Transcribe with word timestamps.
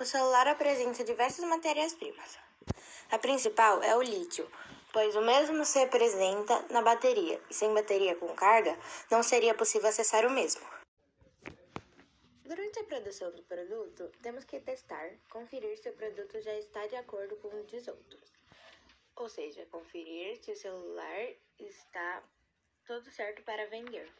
O 0.00 0.04
celular 0.06 0.48
apresenta 0.48 1.04
diversas 1.04 1.44
matérias-primas. 1.44 2.38
A 3.10 3.18
principal 3.18 3.82
é 3.82 3.94
o 3.94 4.00
lítio, 4.00 4.50
pois 4.94 5.14
o 5.14 5.20
mesmo 5.20 5.62
se 5.62 5.78
apresenta 5.78 6.64
na 6.70 6.80
bateria, 6.80 7.38
e 7.50 7.52
sem 7.52 7.74
bateria 7.74 8.16
com 8.16 8.34
carga, 8.34 8.78
não 9.10 9.22
seria 9.22 9.54
possível 9.54 9.90
acessar 9.90 10.24
o 10.24 10.30
mesmo. 10.30 10.66
Durante 12.46 12.78
a 12.78 12.84
produção 12.84 13.30
do 13.32 13.42
produto, 13.42 14.10
temos 14.22 14.44
que 14.44 14.58
testar, 14.60 15.10
conferir 15.28 15.76
se 15.76 15.90
o 15.90 15.92
produto 15.92 16.40
já 16.40 16.54
está 16.54 16.86
de 16.86 16.96
acordo 16.96 17.36
com 17.36 17.48
o 17.48 17.62
dos 17.64 17.86
outros. 17.86 18.32
Ou 19.16 19.28
seja, 19.28 19.66
conferir 19.66 20.42
se 20.42 20.50
o 20.50 20.56
celular 20.56 21.28
está 21.58 22.22
tudo 22.86 23.10
certo 23.10 23.42
para 23.42 23.66
vender. 23.66 24.10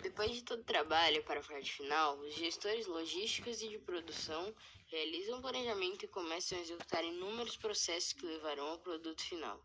Depois 0.00 0.32
de 0.32 0.42
todo 0.42 0.60
o 0.60 0.64
trabalho 0.64 1.22
para 1.24 1.40
a 1.40 1.42
parte 1.42 1.72
final, 1.72 2.18
os 2.18 2.34
gestores 2.34 2.86
logísticos 2.86 3.62
e 3.62 3.68
de 3.68 3.78
produção 3.78 4.54
realizam 4.92 5.38
o 5.38 5.40
planejamento 5.40 6.04
e 6.04 6.08
começam 6.08 6.58
a 6.58 6.60
executar 6.60 7.02
inúmeros 7.02 7.56
processos 7.56 8.12
que 8.12 8.26
levarão 8.26 8.66
ao 8.66 8.78
produto 8.78 9.22
final. 9.22 9.58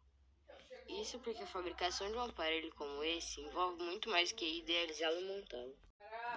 Isso 0.88 1.20
porque 1.20 1.44
a 1.44 1.48
fabricação 1.48 2.10
de 2.10 2.16
um 2.16 2.22
aparelho 2.22 2.74
como 2.76 3.04
esse 3.04 3.42
envolve 3.42 3.84
muito 3.84 4.10
mais 4.10 4.32
que 4.32 4.60
idealizá-lo 4.60 5.20
e 5.20 5.26
montá-lo. 5.26 5.78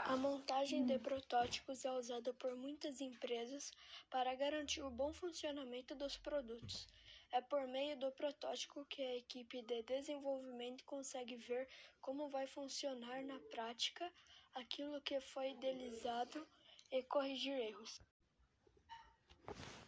A 0.07 0.17
montagem 0.17 0.85
de 0.87 0.99
protótipos 0.99 1.85
é 1.85 1.93
usada 1.93 2.35
por 2.35 2.57
muitas 2.57 3.01
empresas 3.01 3.71
para 4.11 4.35
garantir 4.35 4.83
o 4.83 4.91
bom 4.91 5.13
funcionamento 5.13 5.95
dos 5.95 6.17
produtos. 6.17 6.89
É 7.31 7.41
por 7.41 7.69
meio 7.69 7.97
do 7.97 8.11
protótipo 8.11 8.85
que 8.87 9.03
a 9.03 9.17
equipe 9.19 9.63
de 9.63 9.85
desenvolvimento 9.85 10.85
consegue 10.85 11.37
ver 11.37 11.69
como 12.01 12.29
vai 12.29 12.49
funcionar 12.49 13.23
na 13.23 13.39
prática 13.39 14.13
aquilo 14.53 15.01
que 15.03 15.21
foi 15.21 15.53
idealizado 15.53 16.45
e 16.91 17.05
corrigir 17.05 17.57
erros. 17.57 18.01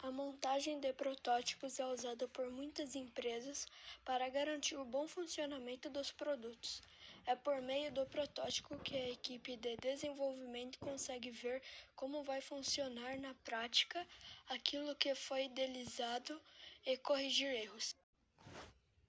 A 0.05 0.11
montagem 0.11 0.81
de 0.81 0.93
protótipos 0.93 1.79
é 1.79 1.87
usada 1.87 2.27
por 2.27 2.51
muitas 2.51 2.97
empresas 2.97 3.69
para 4.05 4.29
garantir 4.29 4.75
o 4.75 4.85
bom 4.85 5.07
funcionamento 5.07 5.89
dos 5.89 6.11
produtos. 6.11 6.83
É 7.25 7.37
por 7.37 7.63
meio 7.63 7.93
do 7.93 8.05
protótipo 8.07 8.77
que 8.81 8.97
a 8.97 9.11
equipe 9.11 9.57
de 9.57 9.77
desenvolvimento 9.77 10.77
consegue 10.81 11.31
ver 11.31 11.63
como 11.95 12.25
vai 12.25 12.41
funcionar 12.41 13.17
na 13.21 13.33
prática 13.45 14.05
aquilo 14.49 14.97
que 14.97 15.15
foi 15.15 15.45
idealizado 15.45 16.43
e 16.85 16.97
corrigir 16.97 17.55
erros. 17.55 17.95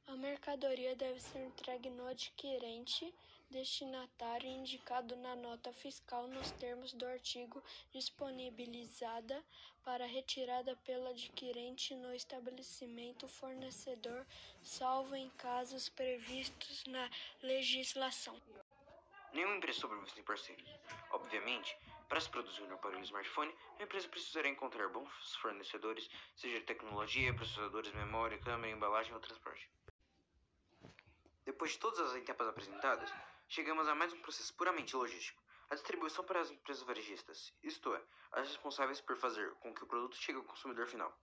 A 0.08 0.16
mercadoria 0.18 0.96
deve 0.96 1.20
ser 1.20 1.40
entregue 1.40 1.90
no 1.90 2.06
adquirente 2.08 3.14
destinatário 3.50 4.50
indicado 4.50 5.16
na 5.16 5.36
nota 5.36 5.72
fiscal 5.74 6.28
nos 6.28 6.52
termos 6.52 6.92
do 6.94 7.06
artigo 7.06 7.64
disponibilizada 7.92 9.44
para 9.84 10.06
retirada 10.06 10.76
pelo 10.78 11.08
adquirente 11.08 11.96
no 11.96 12.14
estabelecimento 12.14 13.28
fornecedor, 13.28 14.26
salvo 14.62 15.16
em 15.16 15.30
casos 15.32 15.88
previstos 15.90 16.84
na 16.86 17.10
legislação. 17.42 18.40
Nenhuma 19.32 19.58
empresa 19.58 19.80
sobrevive 19.80 20.24
parceiros. 20.24 20.80
Obviamente, 21.12 21.78
para 22.10 22.20
se 22.20 22.30
produzir 22.30 22.64
um 22.64 22.74
aparelho 22.74 23.04
smartphone, 23.04 23.54
a 23.80 23.84
empresa 23.84 24.08
precisará 24.10 24.48
encontrar 24.48 24.90
bons 24.90 25.36
fornecedores, 25.42 26.10
seja 26.36 26.60
de 26.60 26.66
tecnologia, 26.66 27.34
processadores, 27.34 27.92
memória, 27.94 28.38
câmera, 28.40 28.74
embalagem 28.74 29.14
ou 29.14 29.20
transporte. 29.20 29.70
Depois 31.46 31.72
de 31.72 31.80
todas 31.80 32.00
as 32.00 32.16
etapas 32.16 32.48
apresentadas, 32.48 33.14
chegamos 33.50 33.86
a 33.90 33.96
mais 33.96 34.14
um 34.14 34.22
processo 34.22 34.54
puramente 34.54 34.96
logístico. 34.96 35.44
A 35.70 35.76
distribuição 35.76 36.24
para 36.24 36.40
as 36.40 36.50
empresas 36.50 36.84
varejistas, 36.84 37.54
isto 37.62 37.94
é, 37.94 38.02
as 38.32 38.48
responsáveis 38.48 39.02
por 39.02 39.18
fazer 39.18 39.54
com 39.56 39.74
que 39.74 39.84
o 39.84 39.88
produto 39.88 40.16
chegue 40.16 40.38
ao 40.38 40.46
consumidor 40.46 40.88
final. 40.88 41.14